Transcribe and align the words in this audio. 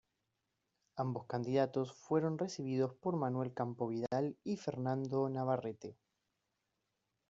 Ambos 0.95 1.27
candidatos 1.27 1.93
fueron 1.93 2.39
recibidos 2.39 2.95
por 2.95 3.15
Manuel 3.17 3.53
Campo 3.53 3.87
Vidal 3.89 4.35
y 4.43 4.57
Fernando 4.57 5.29
Navarrete. 5.29 5.95